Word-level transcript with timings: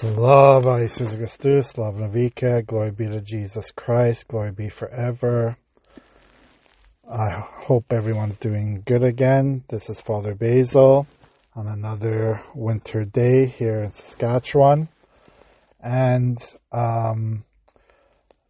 Slava 0.00 0.80
Jesus 0.80 1.14
Christus, 1.14 1.68
Slava 1.68 2.08
Navika, 2.08 2.64
glory 2.64 2.90
be 2.90 3.06
to 3.06 3.20
Jesus 3.20 3.70
Christ, 3.70 4.28
glory 4.28 4.50
be 4.50 4.70
forever. 4.70 5.58
I 7.06 7.28
hope 7.28 7.92
everyone's 7.92 8.38
doing 8.38 8.82
good 8.86 9.04
again. 9.04 9.62
This 9.68 9.90
is 9.90 10.00
Father 10.00 10.34
Basil 10.34 11.06
on 11.54 11.66
another 11.66 12.42
winter 12.54 13.04
day 13.04 13.44
here 13.44 13.82
in 13.82 13.92
Saskatchewan. 13.92 14.88
And 15.78 16.38
um, 16.72 17.44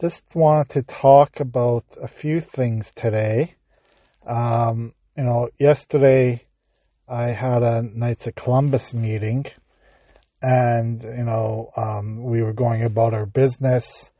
just 0.00 0.24
want 0.34 0.70
to 0.70 0.82
talk 0.82 1.40
about 1.40 1.84
a 2.00 2.08
few 2.08 2.40
things 2.40 2.90
today. 2.90 3.56
Um, 4.26 4.94
you 5.14 5.24
know, 5.24 5.50
yesterday 5.58 6.46
I 7.06 7.32
had 7.32 7.62
a 7.62 7.82
Knights 7.82 8.26
of 8.26 8.34
Columbus 8.34 8.94
meeting 8.94 9.44
and 10.44 11.02
you 11.02 11.24
know 11.24 11.70
um, 11.74 12.22
we 12.22 12.42
were 12.42 12.52
going 12.52 12.82
about 12.82 13.14
our 13.14 13.26
business. 13.26 14.10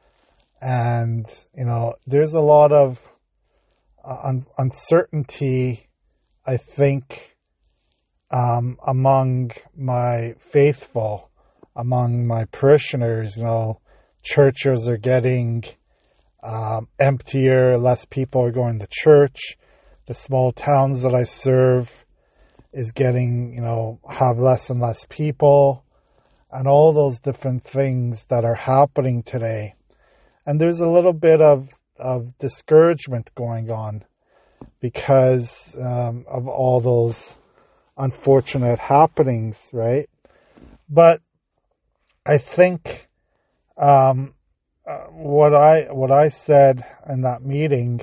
And 0.60 1.26
you 1.54 1.66
know 1.66 1.94
there's 2.06 2.32
a 2.32 2.40
lot 2.40 2.72
of 2.72 2.98
uh, 4.02 4.16
un- 4.24 4.46
uncertainty 4.58 5.88
i 6.46 6.56
think 6.56 7.36
um, 8.30 8.78
among 8.86 9.50
my 9.76 10.34
faithful 10.38 11.30
among 11.76 12.26
my 12.26 12.44
parishioners 12.46 13.36
you 13.36 13.44
know 13.44 13.80
churches 14.22 14.88
are 14.88 14.96
getting 14.96 15.64
um, 16.42 16.88
emptier 16.98 17.78
less 17.78 18.04
people 18.04 18.42
are 18.42 18.52
going 18.52 18.78
to 18.78 18.86
church. 18.90 19.56
The 20.06 20.14
small 20.14 20.52
towns 20.52 21.02
that 21.02 21.14
i 21.14 21.24
serve 21.24 21.90
is 22.72 22.92
getting 22.92 23.52
you 23.54 23.60
know 23.60 24.00
have 24.08 24.38
less 24.38 24.70
and 24.70 24.80
less 24.80 25.06
people 25.08 25.84
and 26.54 26.68
all 26.68 26.92
those 26.92 27.18
different 27.18 27.64
things 27.64 28.26
that 28.26 28.44
are 28.44 28.54
happening 28.54 29.24
today. 29.24 29.74
And 30.46 30.60
there's 30.60 30.78
a 30.78 30.88
little 30.88 31.12
bit 31.12 31.40
of, 31.40 31.68
of 31.98 32.38
discouragement 32.38 33.34
going 33.34 33.72
on 33.72 34.04
because 34.80 35.76
um, 35.80 36.24
of 36.28 36.46
all 36.46 36.80
those 36.80 37.34
unfortunate 37.98 38.78
happenings, 38.78 39.68
right? 39.72 40.08
But 40.88 41.20
I 42.24 42.38
think 42.38 43.08
um, 43.76 44.34
uh, 44.86 45.06
what 45.10 45.54
I 45.54 45.92
what 45.92 46.12
I 46.12 46.28
said 46.28 46.84
in 47.08 47.22
that 47.22 47.42
meeting 47.42 48.00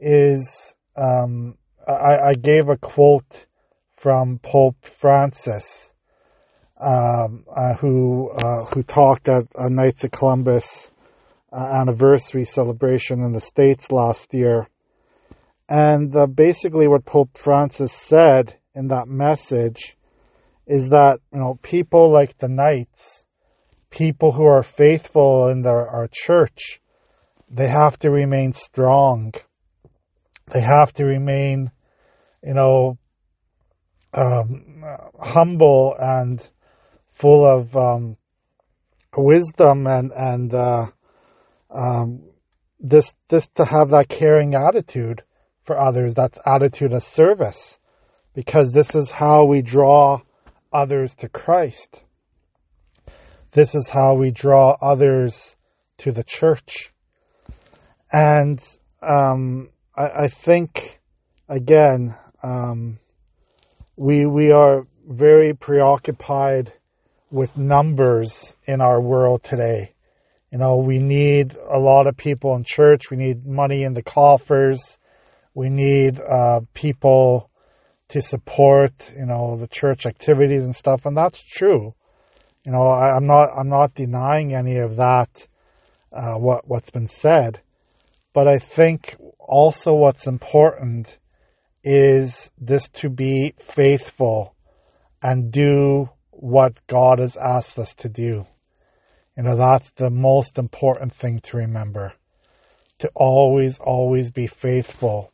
is 0.00 0.74
um, 0.96 1.58
I, 1.86 2.30
I 2.30 2.34
gave 2.34 2.70
a 2.70 2.78
quote 2.78 3.44
from 3.96 4.38
Pope 4.38 4.82
Francis 4.82 5.92
um, 6.78 7.44
uh, 7.54 7.74
who 7.74 8.28
uh, 8.30 8.64
who 8.66 8.82
talked 8.82 9.28
at 9.28 9.44
a 9.54 9.70
Knights 9.70 10.04
of 10.04 10.10
Columbus 10.10 10.90
uh, 11.52 11.80
anniversary 11.80 12.44
celebration 12.44 13.22
in 13.22 13.32
the 13.32 13.40
states 13.40 13.90
last 13.90 14.34
year, 14.34 14.68
and 15.68 16.14
uh, 16.14 16.26
basically 16.26 16.86
what 16.86 17.06
Pope 17.06 17.38
Francis 17.38 17.92
said 17.92 18.56
in 18.74 18.88
that 18.88 19.08
message 19.08 19.96
is 20.66 20.90
that 20.90 21.20
you 21.32 21.38
know 21.38 21.58
people 21.62 22.10
like 22.10 22.36
the 22.38 22.48
Knights, 22.48 23.24
people 23.88 24.32
who 24.32 24.44
are 24.44 24.62
faithful 24.62 25.48
in 25.48 25.62
their, 25.62 25.88
our 25.88 26.08
church, 26.12 26.80
they 27.48 27.68
have 27.68 27.98
to 28.00 28.10
remain 28.10 28.52
strong. 28.52 29.32
They 30.52 30.60
have 30.60 30.92
to 30.94 31.04
remain, 31.04 31.70
you 32.44 32.54
know, 32.54 32.98
um, 34.12 34.84
humble 35.18 35.96
and 35.98 36.46
full 37.16 37.46
of 37.46 37.74
um, 37.74 38.16
wisdom 39.16 39.86
and 39.86 40.12
and 40.12 40.54
uh, 40.54 40.86
um, 41.70 42.22
this 42.78 43.14
this 43.28 43.48
to 43.54 43.64
have 43.64 43.90
that 43.90 44.08
caring 44.08 44.54
attitude 44.54 45.22
for 45.64 45.78
others. 45.78 46.14
That's 46.14 46.38
attitude 46.46 46.92
of 46.92 47.02
service, 47.02 47.80
because 48.34 48.72
this 48.72 48.94
is 48.94 49.10
how 49.10 49.44
we 49.46 49.62
draw 49.62 50.20
others 50.72 51.14
to 51.16 51.28
Christ. 51.28 52.02
This 53.52 53.74
is 53.74 53.88
how 53.88 54.14
we 54.14 54.30
draw 54.30 54.76
others 54.82 55.56
to 55.98 56.12
the 56.12 56.22
church, 56.22 56.92
and 58.12 58.62
um, 59.02 59.70
I, 59.96 60.24
I, 60.24 60.28
think 60.28 61.00
again 61.48 62.14
um, 62.42 62.98
we 63.96 64.26
we 64.26 64.52
are 64.52 64.86
very 65.08 65.54
preoccupied 65.54 66.74
with 67.30 67.56
numbers 67.56 68.56
in 68.66 68.80
our 68.80 69.00
world 69.00 69.42
today. 69.42 69.94
You 70.50 70.58
know, 70.58 70.76
we 70.76 70.98
need 70.98 71.56
a 71.68 71.78
lot 71.78 72.06
of 72.06 72.16
people 72.16 72.54
in 72.54 72.64
church. 72.64 73.10
We 73.10 73.16
need 73.16 73.46
money 73.46 73.82
in 73.82 73.94
the 73.94 74.02
coffers. 74.02 74.98
We 75.54 75.68
need 75.68 76.20
uh, 76.20 76.60
people 76.72 77.50
to 78.08 78.22
support, 78.22 79.12
you 79.16 79.26
know, 79.26 79.56
the 79.56 79.66
church 79.66 80.06
activities 80.06 80.64
and 80.64 80.74
stuff, 80.74 81.06
and 81.06 81.16
that's 81.16 81.42
true. 81.42 81.94
You 82.64 82.72
know, 82.72 82.86
I, 82.86 83.16
am 83.16 83.26
not 83.26 83.48
I'm 83.56 83.68
not 83.68 83.94
denying 83.94 84.54
any 84.54 84.78
of 84.78 84.96
that. 84.96 85.46
Uh, 86.12 86.34
what 86.38 86.66
what's 86.66 86.90
been 86.90 87.08
said, 87.08 87.60
but 88.32 88.46
I 88.48 88.58
think 88.58 89.16
also 89.38 89.94
what's 89.94 90.26
important 90.26 91.18
is 91.82 92.50
this 92.58 92.88
to 92.88 93.08
be 93.08 93.54
faithful 93.58 94.54
and 95.22 95.50
do 95.50 96.08
what 96.38 96.86
God 96.86 97.18
has 97.18 97.36
asked 97.36 97.78
us 97.78 97.94
to 97.96 98.08
do. 98.08 98.46
You 99.36 99.42
know, 99.42 99.56
that's 99.56 99.90
the 99.92 100.10
most 100.10 100.58
important 100.58 101.12
thing 101.12 101.40
to 101.40 101.56
remember. 101.58 102.12
To 103.00 103.10
always, 103.14 103.78
always 103.78 104.30
be 104.30 104.46
faithful. 104.46 105.32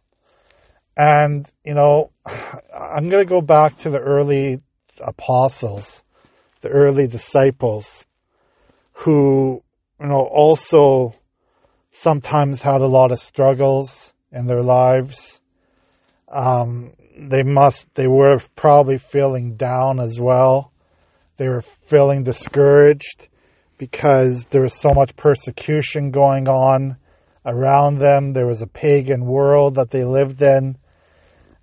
And, 0.97 1.47
you 1.65 1.75
know, 1.75 2.11
I'm 2.27 3.09
going 3.09 3.25
to 3.25 3.29
go 3.29 3.41
back 3.41 3.79
to 3.79 3.91
the 3.91 4.01
early 4.01 4.61
apostles, 5.01 6.03
the 6.61 6.69
early 6.69 7.07
disciples, 7.07 8.05
who, 8.93 9.63
you 10.01 10.07
know, 10.07 10.29
also 10.31 11.15
sometimes 11.91 12.63
had 12.63 12.81
a 12.81 12.87
lot 12.87 13.13
of 13.13 13.21
struggles 13.21 14.13
in 14.33 14.47
their 14.47 14.63
lives. 14.63 15.41
Um, 16.29 16.95
they 17.17 17.43
must, 17.43 17.95
they 17.95 18.09
were 18.09 18.41
probably 18.57 18.99
feeling 18.99 19.55
down 19.55 20.01
as 20.01 20.19
well. 20.19 20.72
They 21.43 21.49
were 21.49 21.65
feeling 21.89 22.23
discouraged 22.23 23.27
because 23.77 24.47
there 24.51 24.63
was 24.63 24.75
so 24.75 24.95
much 24.95 25.17
persecution 25.17 26.13
going 26.13 26.47
on 26.47 26.99
around 27.45 27.99
them. 27.99 28.33
There 28.33 28.47
was 28.47 28.63
a 28.63 28.69
pagan 28.69 29.25
world 29.25 29.75
that 29.75 29.91
they 29.91 30.05
lived 30.05 30.41
in. 30.41 30.79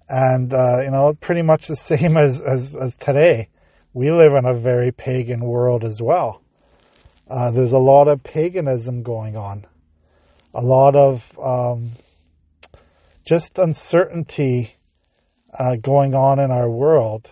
And, 0.10 0.54
uh, 0.54 0.82
you 0.84 0.92
know, 0.92 1.14
pretty 1.14 1.44
much 1.44 1.68
the 1.68 1.76
same 1.78 2.18
as, 2.18 2.42
as, 2.42 2.76
as 2.76 2.98
today. 2.98 3.48
We 3.94 4.12
live 4.12 4.34
in 4.38 4.44
a 4.46 4.54
very 4.54 4.92
pagan 4.92 5.40
world 5.40 5.86
as 5.86 6.02
well. 6.02 6.42
Uh, 7.30 7.52
there's 7.52 7.72
a 7.72 7.78
lot 7.78 8.10
of 8.10 8.22
paganism 8.22 9.02
going 9.02 9.38
on, 9.38 9.66
a 10.54 10.60
lot 10.60 10.98
of 10.98 11.40
um, 11.42 11.92
just 13.24 13.58
uncertainty 13.58 14.76
uh, 15.58 15.78
going 15.78 16.16
on 16.16 16.38
in 16.38 16.52
our 16.52 16.70
world. 16.70 17.32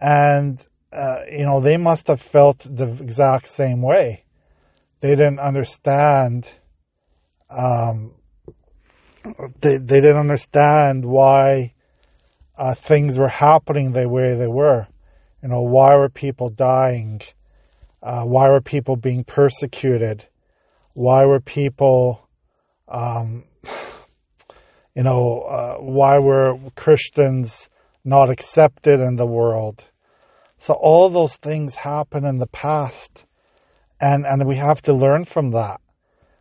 And 0.00 0.64
uh, 0.92 1.20
you 1.30 1.44
know, 1.44 1.60
they 1.60 1.76
must 1.76 2.06
have 2.08 2.20
felt 2.20 2.58
the 2.60 2.88
exact 2.88 3.46
same 3.46 3.82
way. 3.82 4.24
They 5.00 5.10
didn't 5.10 5.38
understand. 5.38 6.48
Um, 7.50 8.14
they 9.60 9.76
they 9.76 10.00
didn't 10.00 10.16
understand 10.16 11.04
why 11.04 11.74
uh, 12.56 12.74
things 12.74 13.18
were 13.18 13.28
happening 13.28 13.92
the 13.92 14.08
way 14.08 14.34
they 14.34 14.48
were. 14.48 14.86
You 15.42 15.48
know, 15.48 15.62
why 15.62 15.94
were 15.94 16.08
people 16.08 16.50
dying? 16.50 17.20
Uh, 18.02 18.22
why 18.22 18.48
were 18.48 18.60
people 18.60 18.96
being 18.96 19.24
persecuted? 19.24 20.26
Why 20.94 21.24
were 21.26 21.40
people, 21.40 22.28
um, 22.88 23.44
you 24.96 25.02
know, 25.02 25.42
uh, 25.42 25.74
why 25.76 26.18
were 26.18 26.58
Christians 26.74 27.68
not 28.04 28.30
accepted 28.30 28.98
in 29.00 29.16
the 29.16 29.26
world? 29.26 29.84
So 30.58 30.74
all 30.74 31.08
those 31.08 31.36
things 31.36 31.76
happen 31.76 32.24
in 32.24 32.38
the 32.38 32.46
past. 32.48 33.24
And, 34.00 34.26
and 34.26 34.46
we 34.46 34.56
have 34.56 34.82
to 34.82 34.92
learn 34.92 35.24
from 35.24 35.52
that. 35.52 35.80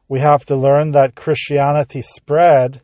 We 0.10 0.20
have 0.20 0.46
to 0.48 0.56
learn 0.56 0.92
that 0.92 1.16
Christianity 1.16 2.02
spread 2.02 2.82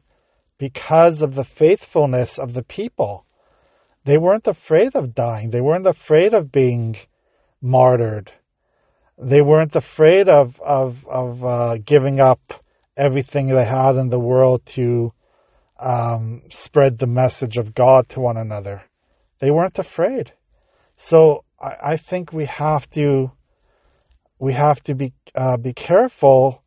because 0.57 1.21
of 1.21 1.35
the 1.35 1.43
faithfulness 1.43 2.37
of 2.37 2.53
the 2.53 2.63
people. 2.63 3.25
They 4.05 4.17
weren't 4.17 4.47
afraid 4.47 4.95
of 4.95 5.15
dying. 5.15 5.49
They 5.49 5.61
weren't 5.61 5.87
afraid 5.87 6.33
of 6.33 6.51
being 6.51 6.97
martyred. 7.61 8.31
They 9.17 9.41
weren't 9.41 9.75
afraid 9.75 10.29
of, 10.29 10.59
of, 10.61 11.07
of 11.07 11.43
uh, 11.43 11.77
giving 11.77 12.19
up 12.19 12.63
everything 12.95 13.47
they 13.47 13.65
had 13.65 13.95
in 13.95 14.09
the 14.09 14.19
world 14.19 14.65
to 14.65 15.13
um, 15.79 16.43
spread 16.49 16.97
the 16.97 17.07
message 17.07 17.57
of 17.57 17.73
God 17.73 18.09
to 18.09 18.19
one 18.19 18.37
another. 18.37 18.83
They 19.39 19.49
weren't 19.49 19.79
afraid. 19.79 20.33
So 21.05 21.43
I, 21.59 21.93
I 21.93 21.97
think 21.97 22.31
we 22.31 22.45
have 22.45 22.89
to 22.91 23.29
we 24.39 24.53
have 24.53 24.81
to 24.83 24.95
be 24.95 25.11
uh, 25.35 25.57
be 25.57 25.73
careful, 25.73 26.63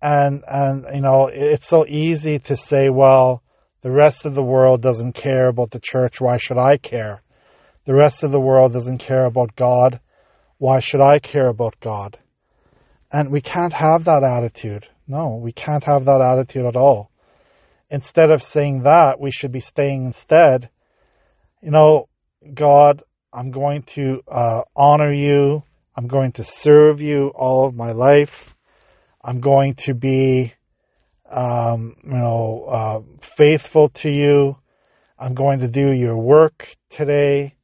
and 0.00 0.42
and 0.48 0.86
you 0.94 1.02
know 1.02 1.28
it's 1.30 1.66
so 1.66 1.84
easy 1.86 2.38
to 2.38 2.56
say, 2.56 2.88
well, 2.88 3.42
the 3.82 3.90
rest 3.90 4.24
of 4.24 4.34
the 4.34 4.42
world 4.42 4.80
doesn't 4.80 5.12
care 5.12 5.48
about 5.48 5.72
the 5.72 5.80
church. 5.80 6.22
Why 6.22 6.38
should 6.38 6.56
I 6.56 6.78
care? 6.78 7.22
The 7.84 7.94
rest 7.94 8.22
of 8.22 8.32
the 8.32 8.40
world 8.40 8.72
doesn't 8.72 8.98
care 8.98 9.26
about 9.26 9.54
God. 9.56 10.00
Why 10.56 10.78
should 10.78 11.02
I 11.02 11.18
care 11.18 11.48
about 11.48 11.78
God? 11.78 12.18
And 13.12 13.30
we 13.30 13.42
can't 13.42 13.74
have 13.74 14.04
that 14.04 14.24
attitude. 14.24 14.86
No, 15.06 15.38
we 15.42 15.52
can't 15.52 15.84
have 15.84 16.06
that 16.06 16.22
attitude 16.22 16.64
at 16.64 16.76
all. 16.76 17.10
Instead 17.90 18.30
of 18.30 18.42
saying 18.42 18.84
that, 18.84 19.20
we 19.20 19.30
should 19.30 19.52
be 19.52 19.60
saying 19.60 20.06
instead, 20.06 20.70
you 21.60 21.70
know, 21.70 22.08
God, 22.54 23.02
I'm 23.36 23.50
going 23.50 23.82
to 23.82 24.22
uh, 24.26 24.62
honor 24.74 25.12
you. 25.12 25.62
I'm 25.94 26.06
going 26.06 26.32
to 26.32 26.44
serve 26.44 27.02
you 27.02 27.28
all 27.34 27.66
of 27.66 27.74
my 27.74 27.92
life. 27.92 28.56
I'm 29.22 29.42
going 29.42 29.74
to 29.84 29.92
be, 29.92 30.54
um, 31.30 31.96
you 32.02 32.16
know, 32.16 32.64
uh, 32.66 33.00
faithful 33.20 33.90
to 33.90 34.10
you. 34.10 34.56
I'm 35.18 35.34
going 35.34 35.58
to 35.58 35.68
do 35.68 35.92
your 35.92 36.16
work 36.16 36.74
today. 36.88 37.56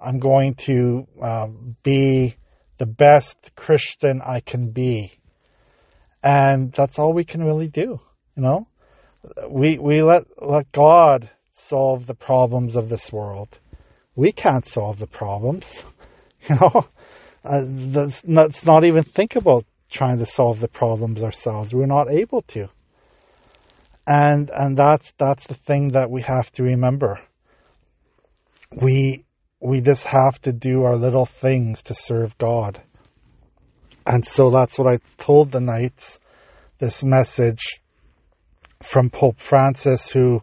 I'm 0.00 0.20
going 0.20 0.54
to 0.66 1.08
uh, 1.20 1.48
be 1.82 2.36
the 2.78 2.86
best 2.86 3.50
Christian 3.56 4.22
I 4.24 4.38
can 4.38 4.70
be. 4.70 5.10
And 6.22 6.70
that's 6.70 7.00
all 7.00 7.12
we 7.12 7.24
can 7.24 7.42
really 7.42 7.68
do, 7.68 8.00
you 8.36 8.42
know? 8.44 8.68
We, 9.48 9.76
we 9.78 10.02
let, 10.02 10.22
let 10.40 10.70
God 10.70 11.30
solve 11.52 12.06
the 12.06 12.14
problems 12.14 12.76
of 12.76 12.88
this 12.88 13.10
world. 13.10 13.58
We 14.16 14.32
can't 14.32 14.66
solve 14.66 14.98
the 14.98 15.06
problems, 15.06 15.82
you 16.48 16.56
know? 16.56 16.88
Uh, 17.44 17.60
let's, 17.60 18.24
let's 18.26 18.64
not 18.64 18.84
even 18.84 19.04
think 19.04 19.36
about 19.36 19.64
trying 19.88 20.18
to 20.18 20.26
solve 20.26 20.58
the 20.58 20.68
problems 20.68 21.22
ourselves. 21.22 21.72
We're 21.72 21.86
not 21.86 22.10
able 22.10 22.42
to. 22.42 22.68
And, 24.06 24.50
and 24.50 24.76
that's, 24.76 25.12
that's 25.18 25.46
the 25.46 25.54
thing 25.54 25.90
that 25.90 26.10
we 26.10 26.22
have 26.22 26.50
to 26.52 26.62
remember. 26.62 27.20
We, 28.72 29.24
we 29.60 29.80
just 29.80 30.04
have 30.06 30.40
to 30.42 30.52
do 30.52 30.84
our 30.84 30.96
little 30.96 31.26
things 31.26 31.82
to 31.84 31.94
serve 31.94 32.36
God. 32.38 32.82
And 34.06 34.24
so 34.24 34.50
that's 34.50 34.78
what 34.78 34.92
I 34.92 34.98
told 35.18 35.50
the 35.50 35.60
knights 35.60 36.20
this 36.78 37.02
message 37.02 37.80
from 38.82 39.10
Pope 39.10 39.40
Francis, 39.40 40.10
who, 40.10 40.42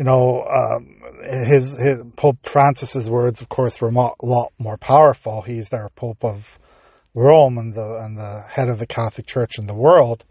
you 0.00 0.04
know, 0.04 0.46
um, 0.48 1.02
his, 1.46 1.76
his 1.76 2.00
Pope 2.16 2.38
Francis's 2.42 3.10
words, 3.10 3.42
of 3.42 3.50
course, 3.50 3.82
were 3.82 3.90
a 3.90 4.14
lot 4.24 4.50
more 4.58 4.78
powerful. 4.78 5.42
He's 5.42 5.68
their 5.68 5.90
Pope 5.94 6.24
of 6.24 6.58
Rome 7.12 7.58
and 7.58 7.74
the 7.74 7.96
and 7.96 8.16
the 8.16 8.44
head 8.48 8.70
of 8.70 8.78
the 8.78 8.86
Catholic 8.86 9.26
Church 9.26 9.58
in 9.58 9.66
the 9.66 9.74
world. 9.74 10.24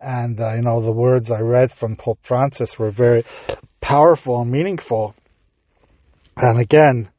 And 0.00 0.40
uh, 0.40 0.54
you 0.54 0.62
know, 0.62 0.80
the 0.80 0.90
words 0.90 1.30
I 1.30 1.40
read 1.40 1.70
from 1.70 1.96
Pope 1.96 2.20
Francis 2.22 2.78
were 2.78 2.88
very 2.88 3.26
powerful 3.82 4.40
and 4.40 4.50
meaningful. 4.50 5.14
And 6.38 6.58
again, 6.58 7.10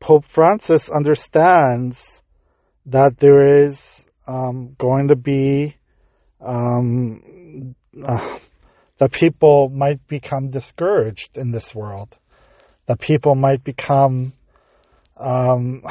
Pope 0.00 0.26
Francis 0.26 0.90
understands 0.90 2.20
that 2.84 3.20
there 3.20 3.64
is 3.64 4.04
um, 4.26 4.74
going 4.76 5.08
to 5.08 5.16
be 5.16 5.76
um, 6.42 7.74
uh, 8.04 8.36
that 9.02 9.10
people 9.10 9.68
might 9.68 10.06
become 10.06 10.50
discouraged 10.50 11.36
in 11.36 11.50
this 11.50 11.74
world, 11.74 12.16
that 12.86 13.00
people 13.00 13.34
might 13.34 13.64
become 13.64 14.32
um, 15.16 15.82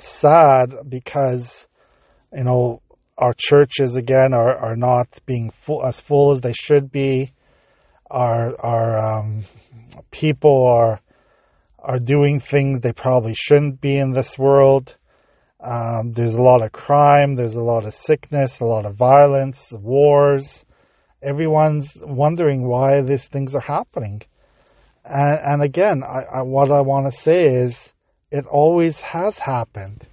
sad 0.00 0.74
because 0.86 1.66
you 2.30 2.44
know 2.44 2.82
our 3.16 3.32
churches 3.34 3.96
again 3.96 4.34
are, 4.34 4.54
are 4.54 4.76
not 4.76 5.08
being 5.24 5.48
full, 5.48 5.82
as 5.82 5.98
full 5.98 6.30
as 6.30 6.42
they 6.42 6.52
should 6.52 6.92
be. 6.92 7.32
Our 8.10 8.54
our 8.60 8.98
um, 8.98 9.44
people 10.10 10.66
are 10.66 11.00
are 11.78 11.98
doing 11.98 12.38
things 12.38 12.80
they 12.80 12.92
probably 12.92 13.34
shouldn't 13.34 13.80
be 13.80 13.96
in 13.96 14.12
this 14.12 14.38
world. 14.38 14.94
Um, 15.58 16.12
there's 16.12 16.34
a 16.34 16.42
lot 16.42 16.62
of 16.62 16.72
crime, 16.72 17.34
there's 17.34 17.56
a 17.56 17.62
lot 17.62 17.86
of 17.86 17.94
sickness, 17.94 18.60
a 18.60 18.66
lot 18.66 18.84
of 18.84 18.94
violence, 18.94 19.72
wars. 19.72 20.66
Everyone's 21.22 21.98
wondering 22.00 22.66
why 22.66 23.00
these 23.02 23.26
things 23.26 23.54
are 23.54 23.60
happening. 23.60 24.22
And, 25.04 25.40
and 25.42 25.62
again, 25.62 26.02
I, 26.04 26.38
I, 26.38 26.42
what 26.42 26.70
I 26.70 26.80
want 26.80 27.06
to 27.06 27.18
say 27.18 27.54
is 27.54 27.92
it 28.30 28.46
always 28.46 29.00
has 29.00 29.38
happened. 29.38 30.06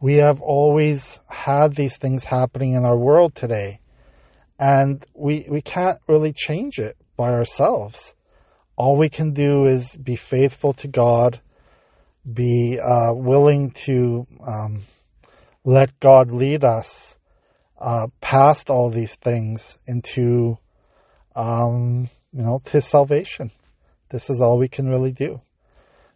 We 0.00 0.14
have 0.16 0.40
always 0.40 1.20
had 1.26 1.74
these 1.74 1.96
things 1.96 2.24
happening 2.24 2.72
in 2.74 2.84
our 2.84 2.96
world 2.96 3.34
today. 3.34 3.80
And 4.58 5.04
we, 5.14 5.46
we 5.48 5.62
can't 5.62 5.98
really 6.06 6.32
change 6.32 6.78
it 6.78 6.96
by 7.16 7.30
ourselves 7.30 8.14
all 8.80 8.96
we 8.96 9.10
can 9.10 9.34
do 9.34 9.66
is 9.66 9.94
be 9.98 10.16
faithful 10.16 10.72
to 10.72 10.88
God, 10.88 11.38
be 12.24 12.80
uh, 12.80 13.12
willing 13.12 13.72
to 13.72 14.26
um, 14.42 14.84
let 15.64 16.00
God 16.00 16.30
lead 16.30 16.64
us 16.64 17.18
uh, 17.80 18.08
past 18.20 18.70
all 18.70 18.90
these 18.90 19.14
things 19.16 19.78
into, 19.86 20.58
um, 21.34 22.08
you 22.32 22.42
know, 22.42 22.60
to 22.66 22.80
salvation. 22.80 23.50
This 24.10 24.28
is 24.28 24.40
all 24.40 24.58
we 24.58 24.68
can 24.68 24.88
really 24.88 25.12
do. 25.12 25.40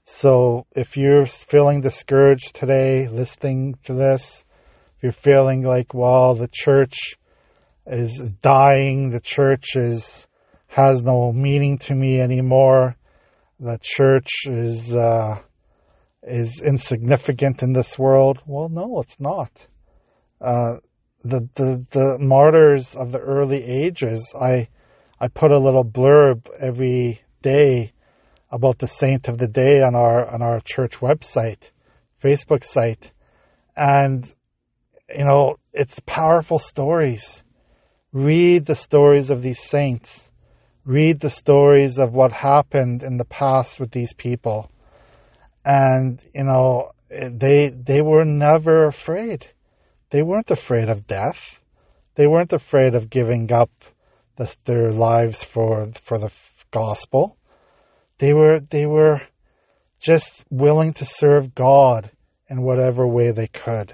So 0.05 0.67
if 0.77 0.97
you're 0.97 1.25
feeling 1.25 1.81
discouraged 1.81 2.55
today, 2.55 3.09
listening 3.09 3.79
to 3.85 3.95
this, 3.95 4.45
if 4.97 5.03
you're 5.03 5.13
feeling 5.13 5.63
like, 5.63 5.95
well, 5.95 6.35
the 6.35 6.49
church 6.53 7.17
is 7.87 8.33
dying, 8.43 9.11
the 9.11 9.21
church 9.21 9.77
is 9.77 10.27
has 10.67 11.03
no 11.03 11.33
meaning 11.33 11.79
to 11.79 11.95
me 11.95 12.21
anymore. 12.21 12.97
The 13.61 13.79
church 13.81 14.29
is 14.47 14.95
uh, 14.95 15.39
is 16.23 16.61
insignificant 16.61 17.63
in 17.63 17.73
this 17.73 17.99
world. 17.99 18.41
Well, 18.45 18.69
no, 18.69 19.01
it's 19.01 19.21
not. 19.21 19.69
Uh, 20.41 20.79
the 21.25 21.49
the 21.55 21.85
the 21.91 22.19
martyrs 22.19 22.95
of 22.95 23.13
the 23.13 23.19
early 23.19 23.63
ages. 23.63 24.33
I 24.39 24.69
I 25.21 25.29
put 25.29 25.51
a 25.51 25.59
little 25.59 25.85
blurb 25.85 26.49
every 26.61 27.23
day 27.43 27.93
about 28.51 28.79
the 28.79 28.87
saint 28.87 29.29
of 29.29 29.39
the 29.39 29.49
day 29.49 29.81
on 29.81 29.95
our 29.95 30.27
on 30.27 30.43
our 30.43 30.61
church 30.61 30.99
website, 30.99 31.71
Facebook 32.23 32.65
site, 32.65 33.13
and 33.77 34.33
you 35.09 35.25
know 35.25 35.57
it's 35.73 36.01
powerful 36.07 36.59
stories. 36.59 37.43
Read 38.13 38.67
the 38.67 38.77
stories 38.77 39.31
of 39.31 39.43
these 39.43 39.61
saints 39.61 40.31
read 40.85 41.21
the 41.21 41.31
stories 41.31 41.99
of 41.99 42.13
what 42.13 42.33
happened 42.33 43.03
in 43.03 43.17
the 43.17 43.25
past 43.25 43.81
with 43.81 43.91
these 43.91 44.13
people. 44.13 44.71
And, 45.65 46.23
you 46.35 46.45
know, 46.45 46.93
they, 47.09 47.71
they 47.71 48.03
were 48.03 48.25
never 48.25 48.87
afraid. 48.87 49.49
They 50.15 50.23
weren't 50.23 50.53
afraid 50.53 50.89
of 50.89 51.09
death. 51.09 51.59
They 52.15 52.29
weren't 52.29 52.53
afraid 52.53 52.95
of 52.95 53.11
giving 53.11 53.53
up 53.53 53.73
the, 54.37 54.55
their 54.65 54.93
lives 54.93 55.43
for, 55.43 55.91
for 56.01 56.19
the 56.19 56.31
gospel. 56.71 57.37
They 58.19 58.33
were, 58.33 58.61
they 58.61 58.87
were 58.87 59.23
just 59.99 60.45
willing 60.51 60.93
to 60.93 61.05
serve 61.05 61.57
God 61.57 62.13
in 62.49 62.63
whatever 62.63 63.05
way 63.05 63.33
they 63.33 63.49
could. 63.49 63.93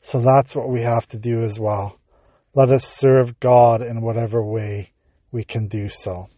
So 0.00 0.20
that's 0.20 0.54
what 0.54 0.68
we 0.68 0.82
have 0.82 1.08
to 1.08 1.18
do 1.18 1.42
as 1.42 1.58
well. 1.58 1.98
Let 2.54 2.70
us 2.70 2.86
serve 2.86 3.40
God 3.40 3.82
in 3.82 4.00
whatever 4.00 4.44
way 4.44 4.92
we 5.32 5.42
can 5.42 5.66
do 5.66 5.88
so. 5.88 6.28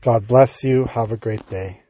God 0.00 0.26
bless 0.26 0.64
you. 0.64 0.86
Have 0.86 1.12
a 1.12 1.18
great 1.18 1.46
day. 1.50 1.82